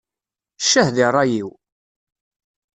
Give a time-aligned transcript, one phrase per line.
[0.63, 1.49] Ccah di ṛṛay-iw!